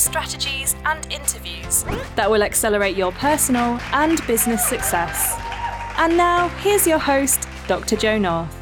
[0.00, 1.84] strategies, and interviews
[2.16, 5.36] that will accelerate your personal and business success.
[5.98, 7.96] And now, here's your host, Dr.
[7.96, 8.56] Jo North.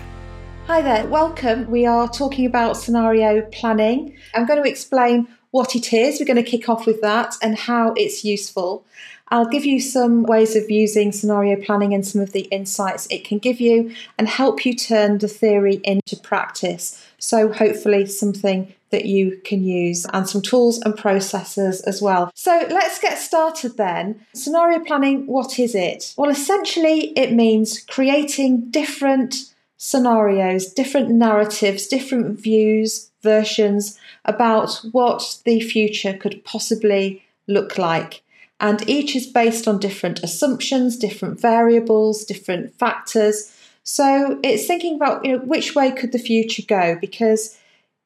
[0.67, 1.71] Hi there, welcome.
[1.71, 4.17] We are talking about scenario planning.
[4.35, 6.21] I'm going to explain what it is.
[6.21, 8.85] We're going to kick off with that and how it's useful.
[9.31, 13.25] I'll give you some ways of using scenario planning and some of the insights it
[13.25, 17.05] can give you and help you turn the theory into practice.
[17.19, 22.31] So, hopefully, something that you can use and some tools and processes as well.
[22.35, 24.21] So, let's get started then.
[24.35, 26.15] Scenario planning, what is it?
[26.17, 35.61] Well, essentially, it means creating different scenarios, different narratives, different views, versions about what the
[35.61, 38.23] future could possibly look like
[38.61, 43.55] and each is based on different assumptions, different variables, different factors.
[43.85, 47.59] So it's thinking about you know which way could the future go because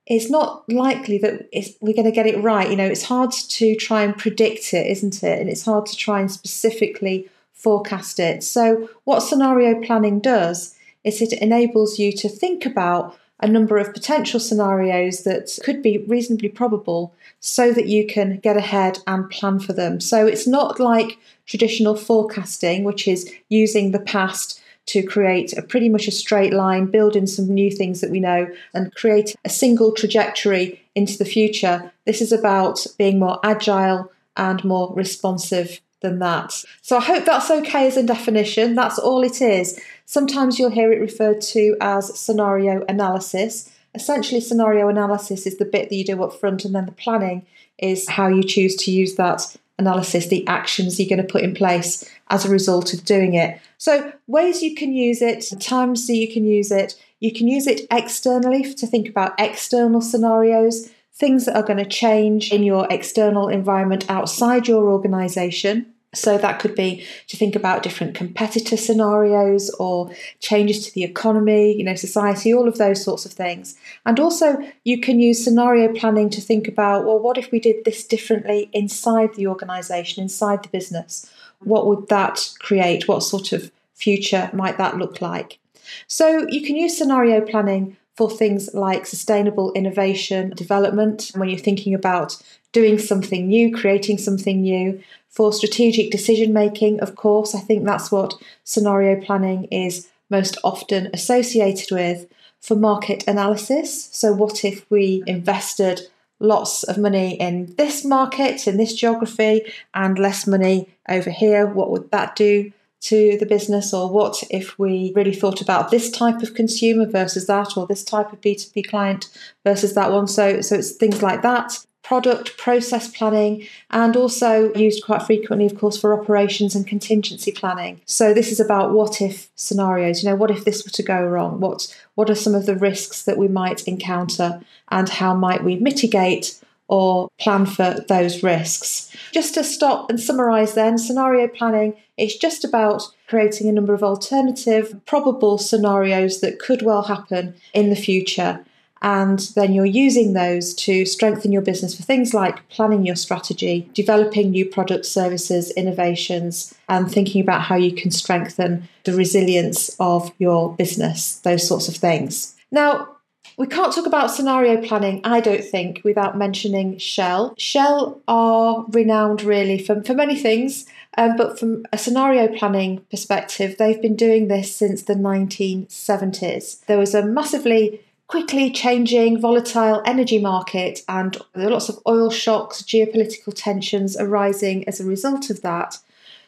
[0.07, 1.49] it's not likely that
[1.81, 2.69] we're going to get it right.
[2.69, 5.41] You know, it's hard to try and predict it, isn't it?
[5.41, 8.43] And it's hard to try and specifically forecast it.
[8.43, 13.93] So what scenario planning does is it enables you to think about a number of
[13.93, 19.59] potential scenarios that could be reasonably probable so that you can get ahead and plan
[19.59, 20.01] for them.
[20.01, 25.89] So it's not like traditional forecasting, which is using the past to create a pretty
[25.89, 29.49] much a straight line, build in some new things that we know, and create a
[29.49, 31.93] single trajectory into the future.
[32.05, 36.65] This is about being more agile and more responsive than that.
[36.83, 38.75] So I hope that's okay as a definition.
[38.75, 39.81] That's all it is.
[40.13, 43.73] Sometimes you'll hear it referred to as scenario analysis.
[43.95, 47.47] Essentially, scenario analysis is the bit that you do up front, and then the planning
[47.79, 51.55] is how you choose to use that analysis, the actions you're going to put in
[51.55, 53.59] place as a result of doing it.
[53.79, 56.95] So, ways you can use it, times that you can use it.
[57.21, 61.89] You can use it externally to think about external scenarios, things that are going to
[61.89, 65.92] change in your external environment outside your organization.
[66.15, 71.75] So that could be to think about different competitor scenarios or changes to the economy,
[71.75, 73.77] you know, society, all of those sorts of things.
[74.05, 77.85] And also you can use scenario planning to think about, well, what if we did
[77.85, 81.31] this differently inside the organization, inside the business?
[81.61, 83.09] What would that create?
[83.09, 85.59] What sort of future might that look like?
[86.07, 91.93] So you can use scenario planning for things like sustainable innovation development when you're thinking
[91.93, 92.41] about
[92.71, 98.13] doing something new, creating something new, for strategic decision making, of course, I think that's
[98.13, 102.27] what scenario planning is most often associated with.
[102.61, 106.03] For market analysis, so what if we invested
[106.39, 109.63] lots of money in this market, in this geography,
[109.95, 111.67] and less money over here?
[111.67, 112.71] What would that do?
[113.03, 117.47] To the business or what if we really thought about this type of consumer versus
[117.47, 119.29] that or this type of b2b client
[119.65, 120.27] versus that one?
[120.27, 121.85] So so it's things like that.
[122.05, 128.01] Product process planning and also used quite frequently of course for operations and contingency planning.
[128.07, 130.23] So this is about what if scenarios.
[130.23, 131.59] You know what if this were to go wrong?
[131.61, 134.61] What what are some of the risks that we might encounter
[134.91, 136.61] and how might we mitigate
[136.93, 142.65] or plan for those risks just to stop and summarize then scenario planning is just
[142.65, 148.63] about creating a number of alternative probable scenarios that could well happen in the future
[149.01, 153.91] and then you're using those to strengthen your business for things like planning your strategy,
[153.95, 160.31] developing new products, services, innovations, and thinking about how you can strengthen the resilience of
[160.39, 162.55] your business, those sorts of things.
[162.71, 163.09] Now,
[163.57, 167.55] we can't talk about scenario planning, I don't think, without mentioning Shell.
[167.59, 170.87] Shell are renowned really for, for many things,
[171.19, 176.85] um, but from a scenario planning perspective, they've been doing this since the 1970s.
[176.87, 182.31] There was a massively quickly changing volatile energy market and there are lots of oil
[182.31, 185.99] shocks, geopolitical tensions arising as a result of that.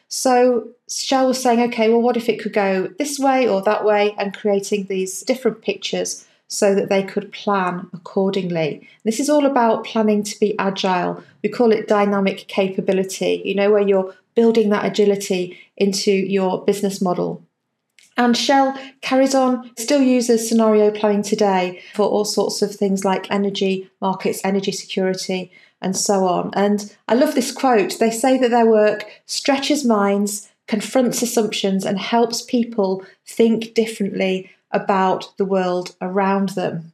[0.07, 3.85] So Shell was saying, okay, well, what if it could go this way or that
[3.85, 8.87] way, and creating these different pictures so that they could plan accordingly.
[9.03, 11.23] This is all about planning to be agile.
[11.43, 17.01] We call it dynamic capability, you know, where you're building that agility into your business
[17.01, 17.41] model.
[18.17, 23.29] And Shell carries on, still uses scenario planning today for all sorts of things like
[23.29, 25.51] energy markets, energy security,
[25.81, 26.51] and so on.
[26.53, 27.99] And I love this quote.
[27.99, 35.35] They say that their work stretches minds, confronts assumptions and helps people think differently about
[35.37, 36.91] the world around them.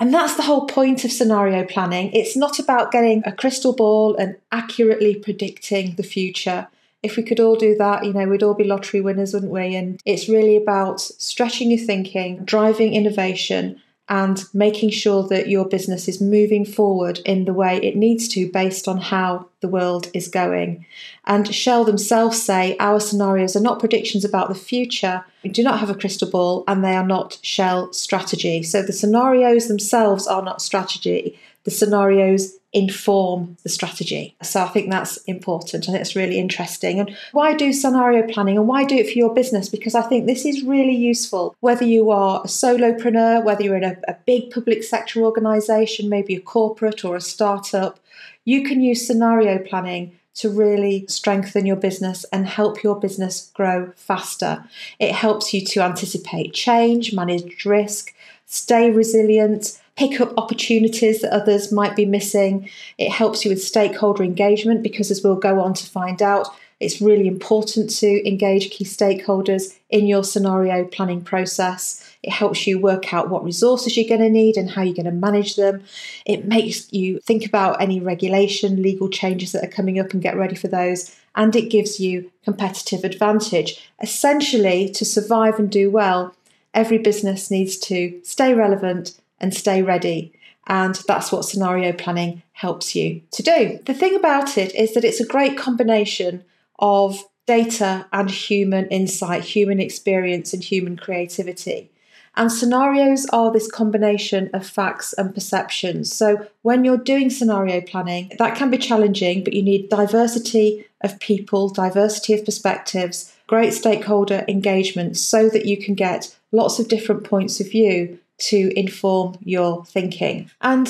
[0.00, 2.10] And that's the whole point of scenario planning.
[2.12, 6.68] It's not about getting a crystal ball and accurately predicting the future.
[7.02, 9.76] If we could all do that, you know, we'd all be lottery winners, wouldn't we?
[9.76, 16.08] And it's really about stretching your thinking, driving innovation, and making sure that your business
[16.08, 20.28] is moving forward in the way it needs to based on how the world is
[20.28, 20.86] going.
[21.26, 25.24] And Shell themselves say our scenarios are not predictions about the future.
[25.42, 28.62] We do not have a crystal ball and they are not Shell strategy.
[28.62, 31.38] So the scenarios themselves are not strategy.
[31.64, 34.36] The scenarios inform the strategy.
[34.42, 35.88] So I think that's important.
[35.88, 37.00] I think it's really interesting.
[37.00, 39.68] And why do scenario planning and why do it for your business?
[39.68, 41.56] Because I think this is really useful.
[41.60, 46.34] Whether you are a solopreneur, whether you're in a, a big public sector organization, maybe
[46.34, 47.98] a corporate or a startup,
[48.44, 53.92] you can use scenario planning to really strengthen your business and help your business grow
[53.96, 54.64] faster.
[54.98, 58.14] It helps you to anticipate change, manage risk,
[58.46, 62.70] stay resilient, pick up opportunities that others might be missing.
[62.98, 66.48] It helps you with stakeholder engagement because, as we'll go on to find out,
[66.78, 72.08] it's really important to engage key stakeholders in your scenario planning process.
[72.22, 75.06] It helps you work out what resources you're going to need and how you're going
[75.06, 75.82] to manage them.
[76.24, 80.36] It makes you think about any regulation, legal changes that are coming up and get
[80.36, 81.16] ready for those.
[81.34, 83.90] And it gives you competitive advantage.
[84.00, 86.36] Essentially, to survive and do well,
[86.72, 90.32] every business needs to stay relevant and stay ready.
[90.66, 93.80] And that's what scenario planning helps you to do.
[93.86, 96.44] The thing about it is that it's a great combination
[96.78, 101.90] of data and human insight, human experience, and human creativity.
[102.36, 106.14] And scenarios are this combination of facts and perceptions.
[106.14, 111.18] So when you're doing scenario planning, that can be challenging, but you need diversity of
[111.18, 117.24] people, diversity of perspectives, great stakeholder engagement so that you can get lots of different
[117.24, 120.50] points of view to inform your thinking.
[120.60, 120.88] And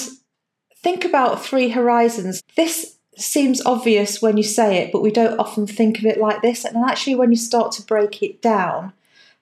[0.76, 2.42] think about three horizons.
[2.56, 6.42] This seems obvious when you say it, but we don't often think of it like
[6.42, 6.64] this.
[6.64, 8.92] And actually, when you start to break it down,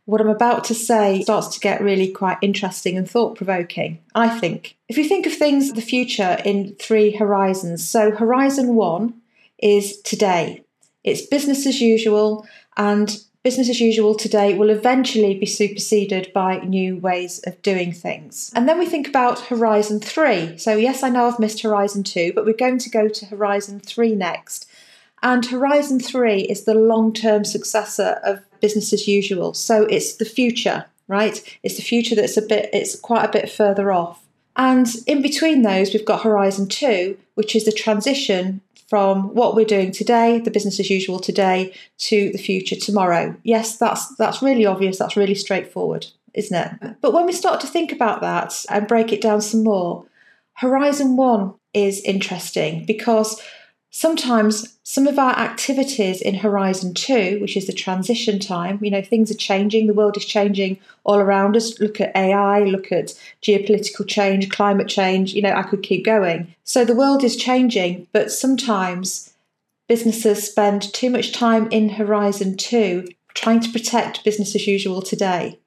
[0.06, 4.38] what I'm about to say starts to get really quite interesting and thought provoking, I
[4.38, 4.76] think.
[4.88, 7.86] If you think of things, the future in three horizons.
[7.86, 9.20] So, horizon one
[9.58, 10.64] is today,
[11.02, 16.96] it's business as usual, and business as usual today will eventually be superseded by new
[16.96, 18.50] ways of doing things.
[18.56, 20.58] And then we think about Horizon 3.
[20.58, 23.78] So, yes, I know I've missed Horizon 2, but we're going to go to Horizon
[23.78, 24.68] 3 next.
[25.22, 29.54] And Horizon 3 is the long term successor of business as usual.
[29.54, 31.40] So, it's the future, right?
[31.62, 34.25] It's the future that's a bit, it's quite a bit further off.
[34.56, 39.64] And in between those, we've got Horizon 2, which is the transition from what we're
[39.64, 43.36] doing today, the business as usual today, to the future tomorrow.
[43.42, 46.96] Yes, that's that's really obvious, that's really straightforward, isn't it?
[47.00, 50.06] But when we start to think about that and break it down some more,
[50.54, 53.42] Horizon 1 is interesting because
[53.90, 59.02] Sometimes some of our activities in Horizon 2, which is the transition time, you know,
[59.02, 61.80] things are changing, the world is changing all around us.
[61.80, 66.54] Look at AI, look at geopolitical change, climate change, you know, I could keep going.
[66.62, 69.32] So the world is changing, but sometimes
[69.88, 75.58] businesses spend too much time in Horizon 2 trying to protect business as usual today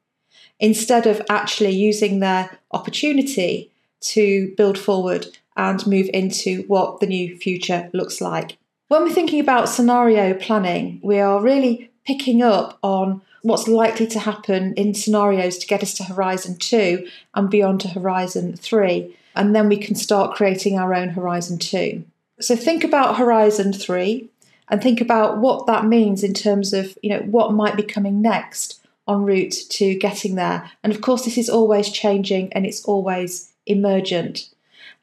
[0.59, 3.71] instead of actually using their opportunity
[4.01, 5.27] to build forward
[5.59, 8.57] and move into what the new future looks like.
[8.87, 14.19] When we're thinking about scenario planning, we are really picking up on what's likely to
[14.19, 19.15] happen in scenarios to get us to horizon two and beyond to horizon three.
[19.35, 22.05] And then we can start creating our own horizon two.
[22.39, 24.29] So think about horizon three
[24.69, 28.21] and think about what that means in terms of, you know, what might be coming
[28.21, 30.71] next en route to getting there.
[30.83, 34.49] And of course, this is always changing and it's always emergent.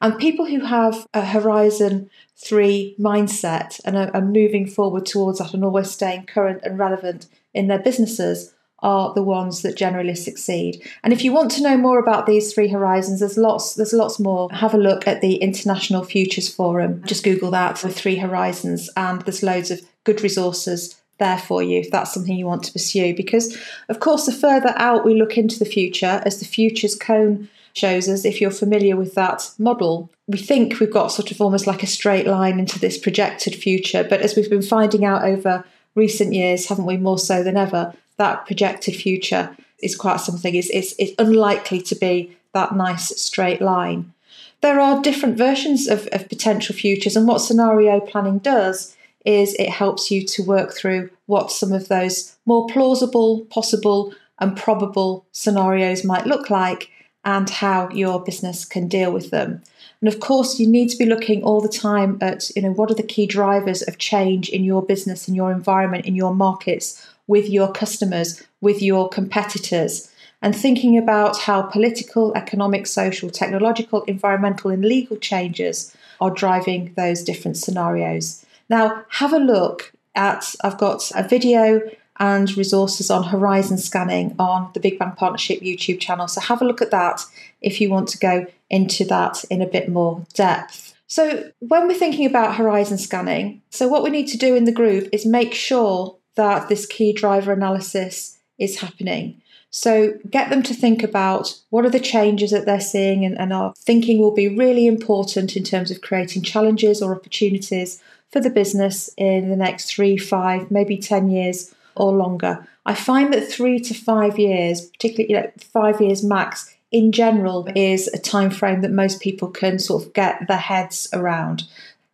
[0.01, 5.53] And people who have a Horizon 3 mindset and are, are moving forward towards that
[5.53, 10.87] and always staying current and relevant in their businesses are the ones that generally succeed.
[11.03, 14.19] And if you want to know more about these three horizons, there's lots there's lots
[14.19, 14.49] more.
[14.51, 17.01] Have a look at the International Futures Forum.
[17.05, 21.79] Just Google that with three horizons and there's loads of good resources there for you
[21.79, 23.15] if that's something you want to pursue.
[23.15, 23.57] Because
[23.89, 28.09] of course the further out we look into the future, as the futures cone shows
[28.09, 31.83] us, if you're familiar with that model, we think we've got sort of almost like
[31.83, 34.03] a straight line into this projected future.
[34.03, 35.63] But as we've been finding out over
[35.95, 40.55] recent years, haven't we, more so than ever, that projected future is quite something.
[40.55, 44.13] It's, it's, it's unlikely to be that nice straight line.
[44.61, 49.69] There are different versions of, of potential futures, and what scenario planning does is it
[49.69, 56.03] helps you to work through what some of those more plausible, possible, and probable scenarios
[56.03, 56.89] might look like
[57.27, 59.61] and how your business can deal with them.
[59.99, 62.89] And of course, you need to be looking all the time at, you know, what
[62.89, 67.05] are the key drivers of change in your business, in your environment, in your markets,
[67.27, 70.09] with your customers, with your competitors,
[70.41, 77.23] and thinking about how political, economic, social, technological, environmental, and legal changes are driving those
[77.23, 78.45] different scenarios.
[78.69, 81.81] Now, have a look at, I've got a video
[82.19, 86.27] and resources on horizon scanning on the Big Bang Partnership YouTube channel.
[86.27, 87.21] So have a look at that
[87.61, 90.93] if you want to go into that in a bit more depth.
[91.07, 94.73] So, when we're thinking about horizon scanning, so what we need to do in the
[94.73, 99.41] group is make sure that this key driver analysis is happening.
[99.69, 103.53] So, get them to think about what are the changes that they're seeing and, and
[103.53, 108.49] are thinking will be really important in terms of creating challenges or opportunities for the
[108.49, 112.67] business in the next three, five, maybe 10 years or longer.
[112.85, 117.67] I find that three to five years, particularly you know, five years max, in general,
[117.75, 121.63] is a time frame that most people can sort of get their heads around.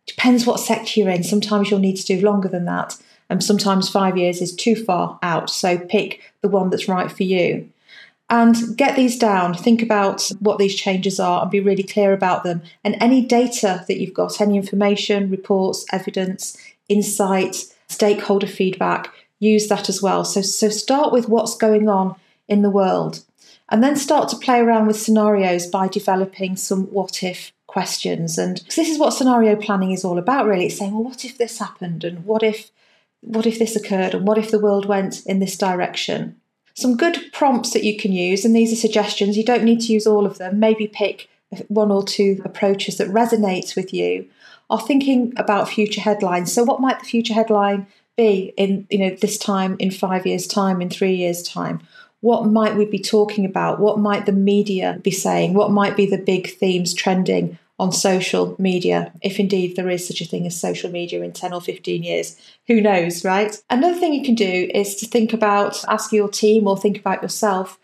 [0.06, 1.22] Depends what sector you're in.
[1.22, 2.96] Sometimes you'll need to do longer than that,
[3.30, 5.48] and sometimes five years is too far out.
[5.48, 7.70] So pick the one that's right for you.
[8.30, 12.42] And get these down, think about what these changes are and be really clear about
[12.42, 12.62] them.
[12.82, 16.56] And any data that you've got, any information, reports, evidence,
[16.88, 17.56] insight,
[17.88, 19.12] stakeholder feedback,
[19.44, 20.24] use that as well.
[20.24, 22.16] So, so start with what's going on
[22.48, 23.20] in the world
[23.68, 28.38] and then start to play around with scenarios by developing some what if questions.
[28.38, 30.66] And this is what scenario planning is all about, really.
[30.66, 32.04] It's saying, well, what if this happened?
[32.04, 32.70] And what if
[33.20, 34.14] what if this occurred?
[34.14, 36.38] And what if the world went in this direction?
[36.74, 39.92] Some good prompts that you can use, and these are suggestions, you don't need to
[39.92, 40.60] use all of them.
[40.60, 41.28] Maybe pick
[41.68, 44.28] one or two approaches that resonates with you.
[44.70, 46.52] Are thinking about future headlines.
[46.52, 47.86] So what might the future headline
[48.16, 51.80] be in you know this time in 5 years time in 3 years time?
[52.20, 53.80] What might we be talking about?
[53.80, 55.54] What might the media be saying?
[55.54, 60.20] What might be the big themes trending on social media, if indeed there is such
[60.20, 62.36] a thing as social media in 10 or 15 years.
[62.68, 63.60] Who knows, right?
[63.68, 67.22] Another thing you can do is to think about, ask your team or think about
[67.22, 67.78] yourself,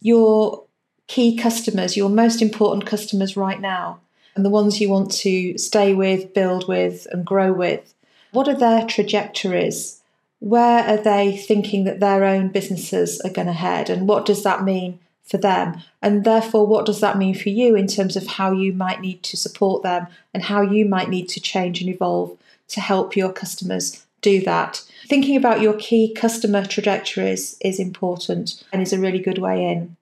[0.00, 0.64] your
[1.08, 4.00] key customers, your most important customers right now,
[4.34, 7.93] and the ones you want to stay with, build with, and grow with.
[8.34, 10.02] What are their trajectories?
[10.44, 14.42] where are they thinking that their own businesses are going to head and what does
[14.42, 15.80] that mean for them?
[16.02, 19.22] And therefore what does that mean for you in terms of how you might need
[19.22, 22.36] to support them and how you might need to change and evolve
[22.68, 24.84] to help your customers do that?
[25.08, 29.96] Thinking about your key customer trajectories is important and is a really good way in.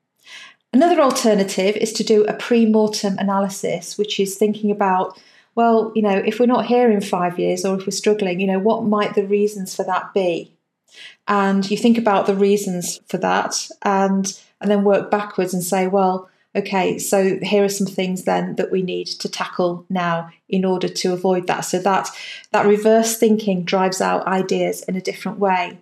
[0.73, 5.21] Another alternative is to do a pre-mortem analysis which is thinking about
[5.55, 8.47] well, you know, if we're not here in five years or if we're struggling, you
[8.47, 10.53] know, what might the reasons for that be?
[11.29, 15.89] And you think about the reasons for that and and then work backwards and say,
[15.89, 20.65] well, okay, so here are some things then that we need to tackle now in
[20.65, 21.63] order to avoid that.
[21.63, 22.09] So that
[22.53, 25.79] that reverse thinking drives out ideas in a different way.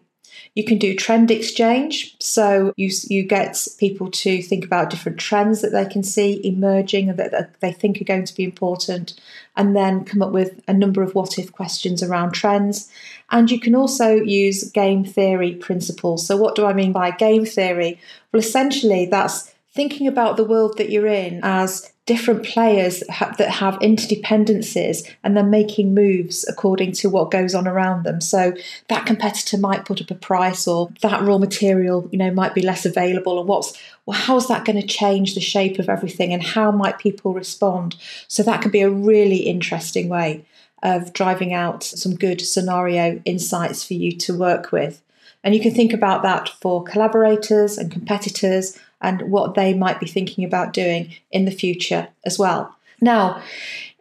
[0.54, 2.16] You can do trend exchange.
[2.20, 7.10] So you, you get people to think about different trends that they can see emerging
[7.10, 9.20] and that they think are going to be important,
[9.60, 12.90] and then come up with a number of what if questions around trends.
[13.30, 16.26] And you can also use game theory principles.
[16.26, 18.00] So, what do I mean by game theory?
[18.32, 23.04] Well, essentially, that's thinking about the world that you're in as different players
[23.38, 28.20] that have interdependencies and they're making moves according to what goes on around them.
[28.20, 28.52] So
[28.88, 32.62] that competitor might put up a price or that raw material, you know, might be
[32.62, 36.42] less available and what's well, how's that going to change the shape of everything and
[36.42, 37.94] how might people respond?
[38.26, 40.44] So that could be a really interesting way
[40.82, 45.00] of driving out some good scenario insights for you to work with.
[45.44, 50.07] And you can think about that for collaborators and competitors and what they might be
[50.07, 52.76] thinking about doing in the future as well.
[53.00, 53.42] Now,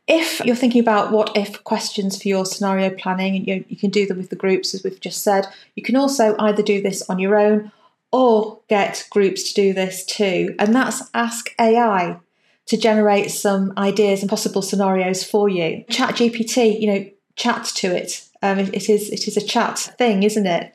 [0.07, 3.91] if you're thinking about what if questions for your scenario planning, and you, you can
[3.91, 7.07] do them with the groups, as we've just said, you can also either do this
[7.09, 7.71] on your own
[8.11, 10.55] or get groups to do this too.
[10.57, 12.17] And that's Ask AI
[12.65, 15.83] to generate some ideas and possible scenarios for you.
[15.89, 18.27] Chat GPT, you know, chat to it.
[18.41, 20.73] Um, it, is it is a chat thing, isn't it?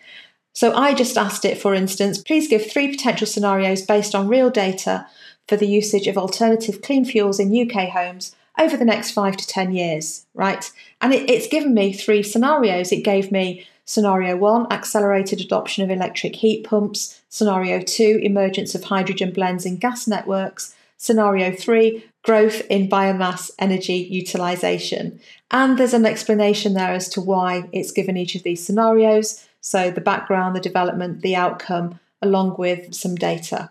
[0.54, 4.50] So I just asked it, for instance, please give three potential scenarios based on real
[4.50, 5.06] data
[5.49, 9.46] for the usage of alternative clean fuels in UK homes over the next five to
[9.46, 10.70] 10 years, right?
[11.00, 12.92] And it, it's given me three scenarios.
[12.92, 18.84] It gave me scenario one, accelerated adoption of electric heat pumps, scenario two, emergence of
[18.84, 25.20] hydrogen blends in gas networks, Scenario three, growth in biomass energy utilisation.
[25.50, 29.46] And there's an explanation there as to why it's given each of these scenarios.
[29.64, 33.71] So the background, the development, the outcome, along with some data.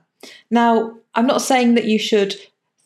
[0.50, 2.36] Now, I'm not saying that you should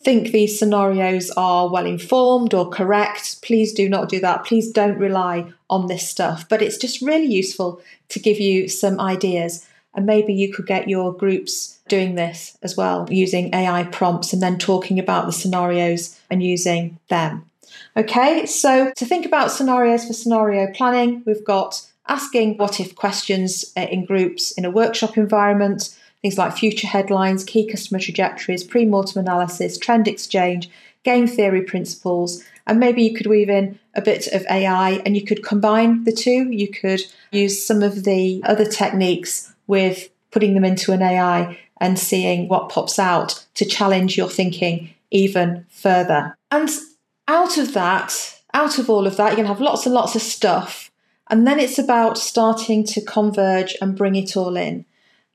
[0.04, 3.42] think these scenarios are well informed or correct.
[3.42, 4.44] Please do not do that.
[4.44, 6.50] Please don't rely on this stuff.
[6.50, 9.66] But it's just really useful to give you some ideas.
[9.96, 14.44] And maybe you could get your groups doing this as well, using AI prompts and
[14.44, 17.50] then talking about the scenarios and using them.
[17.96, 23.74] Okay, so to think about scenarios for scenario planning, we've got asking what if questions
[23.76, 28.86] uh, in groups in a workshop environment, things like future headlines, key customer trajectories, pre
[28.86, 30.70] mortem analysis, trend exchange,
[31.04, 35.24] game theory principles, and maybe you could weave in a bit of AI and you
[35.24, 36.52] could combine the two.
[36.52, 41.98] You could use some of the other techniques with putting them into an AI and
[41.98, 46.38] seeing what pops out to challenge your thinking even further.
[46.52, 46.70] And
[47.28, 50.16] out of that, out of all of that, you're going to have lots and lots
[50.16, 50.87] of stuff.
[51.30, 54.86] And then it's about starting to converge and bring it all in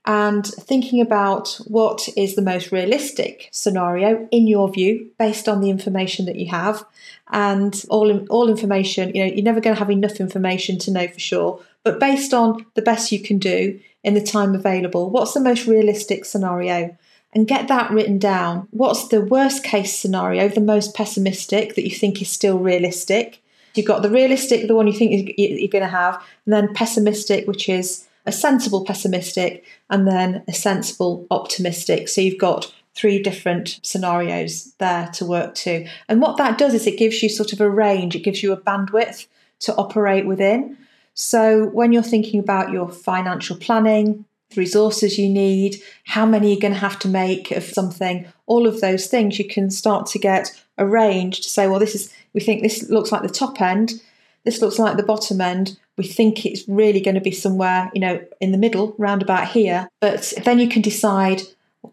[0.05, 5.69] and thinking about what is the most realistic scenario in your view based on the
[5.69, 6.83] information that you have
[7.31, 11.07] and all all information you know you're never going to have enough information to know
[11.07, 15.33] for sure but based on the best you can do in the time available what's
[15.33, 16.95] the most realistic scenario?
[17.35, 18.67] And get that written down.
[18.69, 23.41] What's the worst case scenario the most pessimistic that you think is still realistic
[23.75, 26.15] you've got the realistic the one you think you're going to have
[26.45, 32.07] and then pessimistic which is a sensible pessimistic, and then a sensible optimistic.
[32.07, 35.87] So you've got three different scenarios there to work to.
[36.07, 38.53] And what that does is it gives you sort of a range, it gives you
[38.53, 39.27] a bandwidth
[39.61, 40.77] to operate within.
[41.15, 46.59] So when you're thinking about your financial planning, the resources you need, how many you're
[46.59, 50.19] going to have to make of something, all of those things, you can start to
[50.19, 53.61] get a range to say, well, this is, we think this looks like the top
[53.61, 54.01] end,
[54.43, 58.01] this looks like the bottom end we think it's really going to be somewhere, you
[58.01, 59.87] know, in the middle, round about here.
[59.99, 61.41] But then you can decide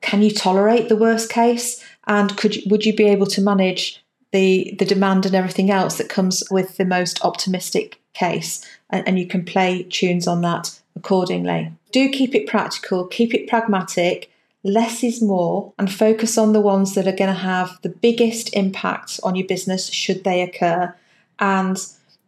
[0.00, 1.84] can you tolerate the worst case?
[2.06, 4.02] And could you, would you be able to manage
[4.32, 8.64] the the demand and everything else that comes with the most optimistic case?
[8.88, 11.72] And, and you can play tunes on that accordingly.
[11.92, 14.30] Do keep it practical, keep it pragmatic.
[14.62, 18.54] Less is more, and focus on the ones that are going to have the biggest
[18.54, 20.94] impact on your business should they occur.
[21.38, 21.78] And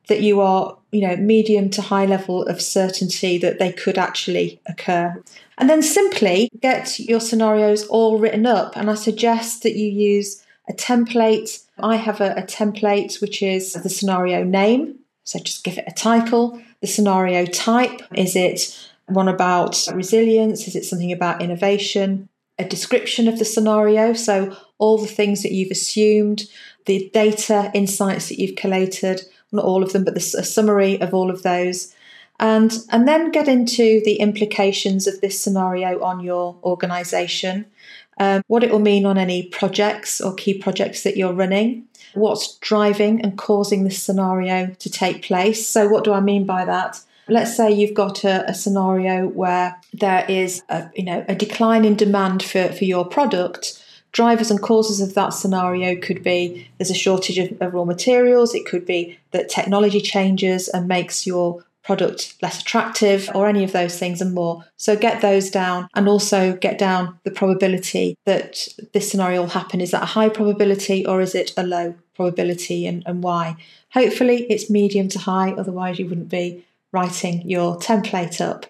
[0.08, 4.60] that you are, you know, medium to high level of certainty that they could actually
[4.66, 5.22] occur.
[5.58, 8.76] And then simply get your scenarios all written up.
[8.76, 11.64] And I suggest that you use a template.
[11.78, 14.98] I have a, a template which is the scenario name.
[15.24, 16.60] So just give it a title.
[16.80, 20.66] The scenario type is it one about resilience?
[20.66, 22.28] Is it something about innovation?
[22.58, 24.12] A description of the scenario.
[24.12, 26.44] So, all the things that you've assumed,
[26.86, 31.14] the data insights that you've collated, not all of them, but the, a summary of
[31.14, 31.94] all of those.
[32.40, 37.66] And, and then get into the implications of this scenario on your organization,
[38.18, 42.56] um, what it will mean on any projects or key projects that you're running, what's
[42.58, 45.66] driving and causing this scenario to take place.
[45.66, 47.00] So, what do I mean by that?
[47.28, 51.84] Let's say you've got a, a scenario where there is a, you know, a decline
[51.84, 53.82] in demand for, for your product
[54.12, 58.54] drivers and causes of that scenario could be there's a shortage of, of, raw materials,
[58.54, 63.72] it could be that technology changes and makes your product less attractive, or any of
[63.72, 64.64] those things and more.
[64.76, 69.80] So get those down and also get down the probability that this scenario will happen.
[69.80, 73.56] Is that a high probability or is it a low probability and, and why?
[73.92, 78.66] Hopefully it's medium to high, otherwise, you wouldn't be writing your template up.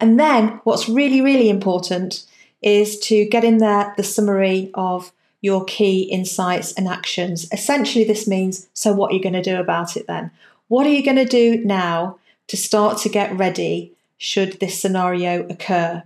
[0.00, 2.24] And then what's really, really important
[2.62, 7.46] is to get in there the summary of your key insights and actions.
[7.52, 10.30] Essentially, this means so what are you going to do about it then?
[10.68, 15.46] What are you going to do now to start to get ready should this scenario
[15.48, 16.02] occur?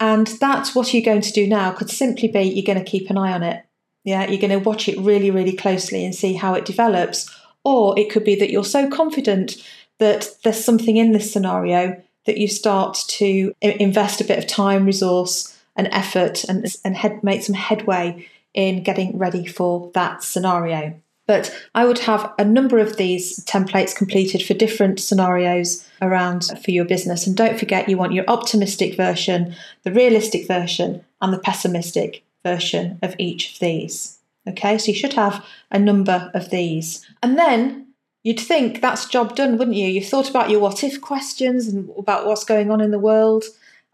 [0.00, 3.10] And that's what you're going to do now could simply be you're going to keep
[3.10, 3.62] an eye on it.
[4.02, 7.30] Yeah, you're going to watch it really, really closely and see how it develops.
[7.64, 9.62] Or it could be that you're so confident
[10.00, 14.84] that there's something in this scenario that you start to invest a bit of time,
[14.84, 21.00] resource, and effort and, and head, make some headway in getting ready for that scenario.
[21.26, 26.72] But I would have a number of these templates completed for different scenarios around for
[26.72, 27.26] your business.
[27.26, 32.98] And don't forget, you want your optimistic version, the realistic version, and the pessimistic version
[33.00, 34.18] of each of these.
[34.48, 37.06] Okay, so you should have a number of these.
[37.22, 37.86] And then
[38.22, 39.88] you'd think that's job done, wouldn't you?
[39.88, 43.44] You've thought about your what if questions and about what's going on in the world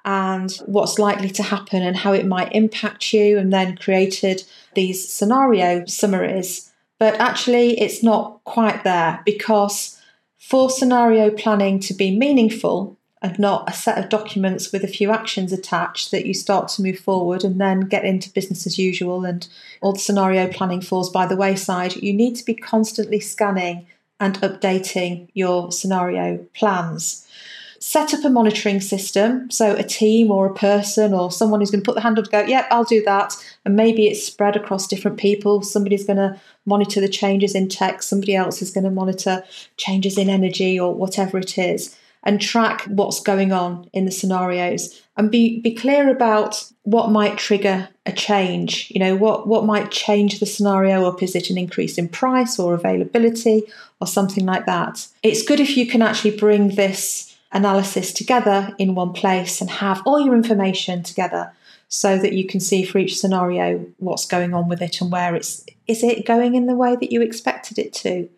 [0.04, 5.08] and what's likely to happen and how it might impact you, and then created these
[5.08, 6.72] scenario summaries.
[6.98, 10.00] But actually, it's not quite there because
[10.38, 15.10] for scenario planning to be meaningful and not a set of documents with a few
[15.10, 19.24] actions attached that you start to move forward and then get into business as usual
[19.24, 19.48] and
[19.80, 23.86] all the scenario planning falls by the wayside, you need to be constantly scanning
[24.20, 27.26] and updating your scenario plans
[27.86, 29.48] set up a monitoring system.
[29.48, 32.22] So, a team or a person or someone who's going to put the hand to
[32.22, 33.36] go, yep, I'll do that.
[33.64, 35.62] And maybe it's spread across different people.
[35.62, 39.44] Somebody's going to monitor the changes in tech, somebody else is going to monitor
[39.76, 45.00] changes in energy or whatever it is, and track what's going on in the scenarios
[45.16, 48.90] and be, be clear about what might trigger a change.
[48.90, 51.22] You know, what, what might change the scenario up?
[51.22, 53.62] Is it an increase in price or availability
[54.00, 55.06] or something like that?
[55.22, 60.02] It's good if you can actually bring this analysis together in one place and have
[60.04, 61.52] all your information together
[61.88, 65.36] so that you can see for each scenario what's going on with it and where
[65.36, 68.28] it's is it going in the way that you expected it to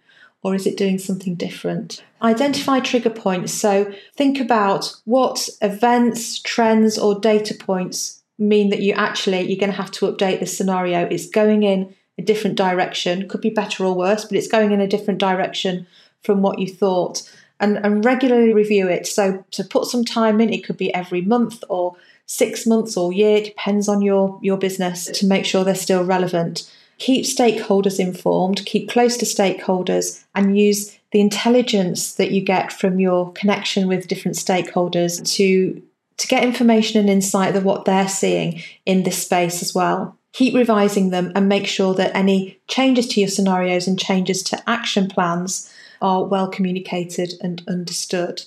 [0.43, 2.03] or is it doing something different?
[2.23, 3.53] Identify trigger points.
[3.53, 9.73] So think about what events trends or data points mean that you actually you're going
[9.73, 11.07] to have to update the scenario.
[11.07, 13.29] It's going in a different direction.
[13.29, 15.87] Could be better or worse but it's going in a different direction
[16.23, 17.29] from what you thought.
[17.61, 19.09] And, and regularly review it.
[19.09, 23.13] So to put some time in, it could be every month or six months or
[23.13, 26.71] year, depends on your, your business to make sure they're still relevant.
[26.99, 33.01] Keep stakeholders informed, keep close to stakeholders, and use the intelligence that you get from
[33.01, 35.83] your connection with different stakeholders to,
[36.17, 40.17] to get information and insight of what they're seeing in this space as well.
[40.33, 44.71] Keep revising them and make sure that any changes to your scenarios and changes to
[44.71, 48.43] action plans are well communicated and understood.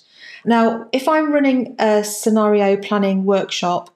[0.46, 3.90] Now, if I'm running a scenario planning workshop,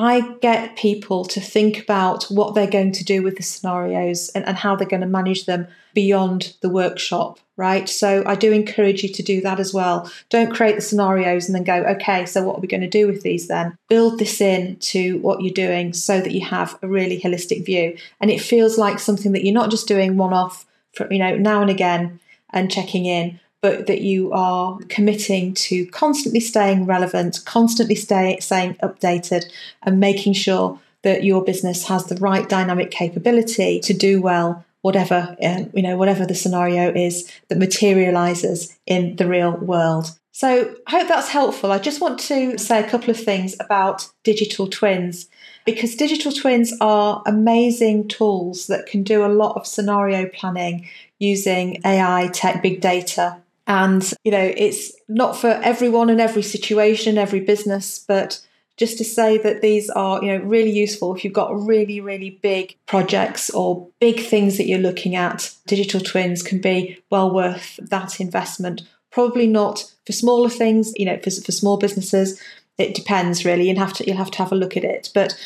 [0.00, 4.46] I get people to think about what they're going to do with the scenarios and,
[4.46, 7.88] and, how they're going to manage them beyond the workshop, right?
[7.88, 10.10] So I do encourage you to do that as well.
[10.30, 13.06] Don't create the scenarios and then go, okay, so what are we going to do
[13.06, 13.76] with these then?
[13.88, 17.96] Build this in to what you're doing so that you have a really holistic view.
[18.20, 20.66] And it feels like something that you're not just doing one off
[21.10, 22.20] you know, now and again
[22.52, 28.74] and checking in, but that you are committing to constantly staying relevant, constantly stay, staying
[28.82, 29.44] updated,
[29.82, 35.36] and making sure that your business has the right dynamic capability to do well whatever
[35.42, 40.90] uh, you know whatever the scenario is that materializes in the real world so i
[40.92, 45.28] hope that's helpful i just want to say a couple of things about digital twins
[45.64, 51.80] because digital twins are amazing tools that can do a lot of scenario planning using
[51.84, 53.36] AI, tech, big data.
[53.70, 58.44] And, you know, it's not for everyone and every situation, every business, but
[58.76, 62.30] just to say that these are, you know, really useful if you've got really, really
[62.30, 65.54] big projects or big things that you're looking at.
[65.68, 68.82] Digital twins can be well worth that investment.
[69.12, 72.42] Probably not for smaller things, you know, for, for small businesses.
[72.76, 73.68] It depends really.
[73.68, 75.10] You have to you'll have to have a look at it.
[75.14, 75.40] But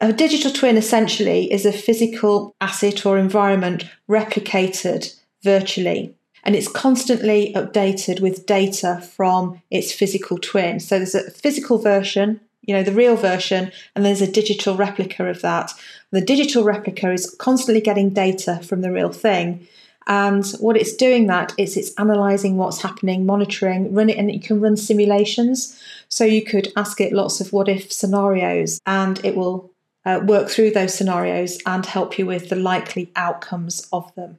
[0.00, 6.14] a digital twin essentially is a physical asset or environment replicated virtually.
[6.46, 10.78] And it's constantly updated with data from its physical twin.
[10.78, 15.26] So there's a physical version, you know, the real version, and there's a digital replica
[15.26, 15.72] of that.
[16.12, 19.66] The digital replica is constantly getting data from the real thing.
[20.06, 24.38] And what it's doing that is it's analyzing what's happening, monitoring, run it, and you
[24.38, 25.82] can run simulations.
[26.08, 29.72] So you could ask it lots of what if scenarios, and it will
[30.04, 34.38] uh, work through those scenarios and help you with the likely outcomes of them.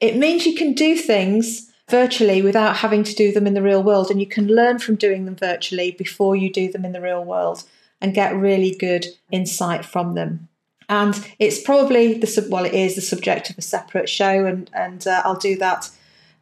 [0.00, 3.82] It means you can do things virtually without having to do them in the real
[3.82, 7.00] world, and you can learn from doing them virtually before you do them in the
[7.00, 7.64] real world
[8.00, 10.48] and get really good insight from them.
[10.88, 14.70] And it's probably the sub well, it is the subject of a separate show, and
[14.72, 15.90] and uh, I'll do that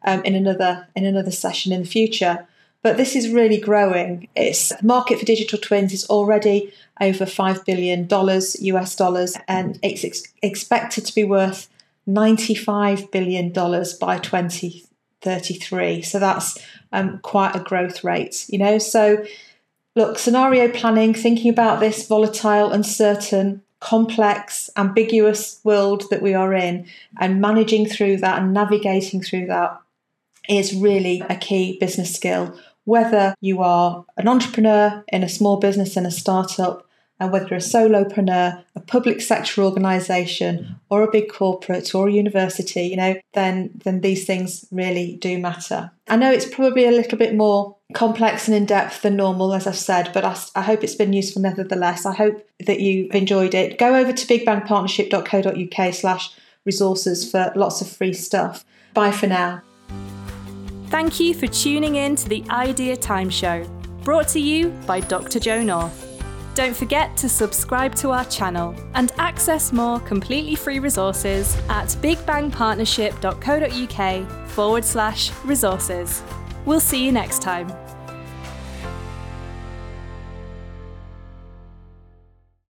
[0.03, 2.47] um, in another in another session in the future.
[2.83, 4.27] But this is really growing.
[4.35, 10.31] It's market for digital twins is already over $5 billion US dollars, and it's ex-
[10.43, 11.67] expected to be worth
[12.07, 16.01] $95 billion by 2033.
[16.01, 16.57] So that's
[16.91, 18.77] um, quite a growth rate, you know.
[18.77, 19.25] So,
[19.95, 26.87] look, scenario planning, thinking about this volatile, uncertain, complex, ambiguous world that we are in,
[27.19, 29.79] and managing through that and navigating through that
[30.47, 35.97] is really a key business skill whether you are an entrepreneur in a small business
[35.97, 36.87] in a startup,
[37.19, 42.11] and whether you're a solopreneur, a public sector organisation, or a big corporate or a
[42.11, 45.91] university, you know, then then these things really do matter.
[46.07, 49.67] I know it's probably a little bit more complex and in depth than normal, as
[49.67, 52.05] I've said, but I, I, hope it's been useful nevertheless.
[52.05, 53.77] I hope that you've enjoyed it.
[53.77, 56.31] Go over to bigbangpartnership.co.uk slash
[56.65, 58.65] resources for lots of free stuff.
[58.93, 59.61] Bye for now.
[60.87, 63.65] Thank you for tuning in to the Idea Time Show,
[64.03, 65.39] brought to you by Dr.
[65.39, 66.14] Jo North.
[66.55, 74.49] Don't forget to subscribe to our channel and access more completely free resources at bigbangpartnership.co.uk
[74.49, 76.23] forward slash resources.
[76.65, 77.84] We'll see you next time.